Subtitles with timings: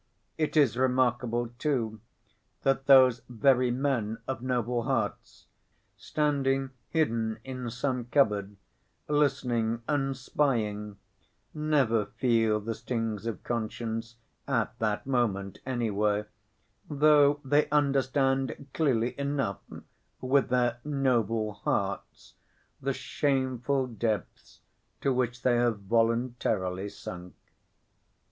[0.35, 2.01] It is remarkable, too,
[2.63, 5.45] that those very men of noble hearts,
[5.95, 8.55] standing hidden in some cupboard,
[9.07, 10.97] listening and spying,
[11.53, 14.15] never feel the stings of conscience
[14.47, 16.25] at that moment, anyway,
[16.89, 19.59] though they understand clearly enough
[20.19, 22.33] with their "noble hearts"
[22.81, 24.61] the shameful depths
[25.01, 27.35] to which they have voluntarily sunk.